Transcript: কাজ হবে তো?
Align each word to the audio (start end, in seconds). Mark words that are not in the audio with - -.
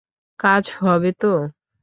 কাজ 0.39 0.63
হবে 0.79 1.11
তো? 1.21 1.31